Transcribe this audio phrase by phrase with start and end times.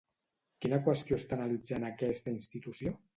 [0.63, 2.95] Quina qüestió està analitzant aquesta institució?